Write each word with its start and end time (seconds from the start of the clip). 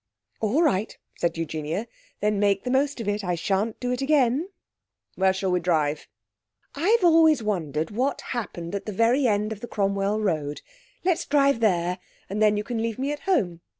'All 0.39 0.63
right,' 0.63 0.97
said 1.19 1.37
Eugenia. 1.37 1.85
'Then 2.21 2.39
make 2.39 2.63
the 2.63 2.71
most 2.71 2.99
of 2.99 3.07
it. 3.07 3.23
I 3.23 3.35
shan't 3.35 3.79
do 3.79 3.91
it 3.91 4.01
again.' 4.01 4.49
'Where 5.13 5.31
shall 5.31 5.51
we 5.51 5.59
drive?' 5.59 6.07
'I've 6.73 7.03
always 7.03 7.43
wondered 7.43 7.91
what 7.91 8.21
happened 8.21 8.73
at 8.73 8.87
the 8.87 8.93
very 8.93 9.27
end 9.27 9.51
of 9.51 9.59
the 9.59 9.67
Cromwell 9.67 10.19
Road. 10.19 10.63
Let's 11.05 11.27
drive 11.27 11.59
there, 11.59 11.99
and 12.31 12.41
then 12.41 12.57
you 12.57 12.63
can 12.63 12.81
leave 12.81 12.97
me 12.97 13.11
at 13.11 13.19
home. 13.29 13.61